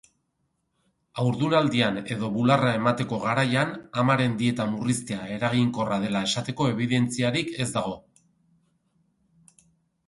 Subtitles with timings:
[1.23, 7.97] Haurdunaldian edo bularra emateko garaian amaren dieta murriztea eraginkorra dela esateko ebidentziarik ez dago